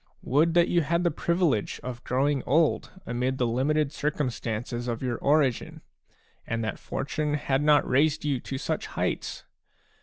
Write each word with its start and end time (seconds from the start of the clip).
Would 0.23 0.55
that 0.55 0.67
you 0.67 0.81
had 0.81 0.89
had 0.89 1.03
the 1.03 1.11
privilege 1.11 1.79
of 1.83 2.03
growing 2.03 2.41
old 2.47 2.89
amid 3.05 3.37
the 3.37 3.45
limited 3.45 3.91
circumstances 3.91 4.87
of 4.87 5.03
your 5.03 5.19
origin, 5.19 5.81
and 6.47 6.63
that 6.63 6.79
fortune 6.79 7.35
had 7.35 7.61
not 7.61 7.87
raised 7.87 8.25
you 8.25 8.39
to 8.39 8.57
such 8.57 8.87
heights! 8.87 9.43